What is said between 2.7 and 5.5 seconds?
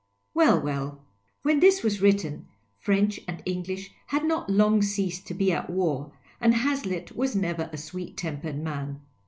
French and English had not long ceased to